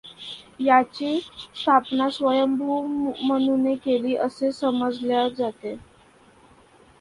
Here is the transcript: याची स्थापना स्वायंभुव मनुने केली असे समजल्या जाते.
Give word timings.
याची 0.59 1.19
स्थापना 1.55 2.09
स्वायंभुव 2.09 2.85
मनुने 3.23 3.75
केली 3.75 4.15
असे 4.17 4.51
समजल्या 4.51 5.27
जाते. 5.29 5.75